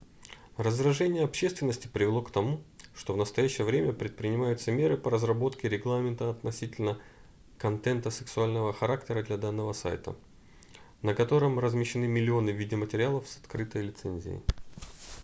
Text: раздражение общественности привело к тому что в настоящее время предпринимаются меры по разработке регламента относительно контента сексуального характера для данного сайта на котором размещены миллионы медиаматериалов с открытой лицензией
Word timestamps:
раздражение 0.57 1.23
общественности 1.23 1.87
привело 1.87 2.23
к 2.23 2.31
тому 2.31 2.63
что 2.95 3.13
в 3.13 3.17
настоящее 3.17 3.65
время 3.65 3.93
предпринимаются 3.93 4.71
меры 4.71 4.97
по 4.97 5.11
разработке 5.11 5.69
регламента 5.69 6.31
относительно 6.31 6.97
контента 7.59 8.09
сексуального 8.09 8.73
характера 8.73 9.21
для 9.21 9.37
данного 9.37 9.73
сайта 9.73 10.15
на 11.03 11.13
котором 11.13 11.59
размещены 11.59 12.07
миллионы 12.07 12.51
медиаматериалов 12.51 13.27
с 13.27 13.37
открытой 13.37 13.83
лицензией 13.83 14.41